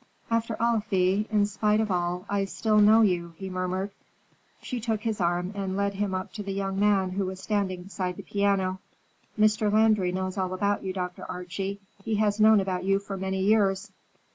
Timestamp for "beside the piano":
7.83-8.79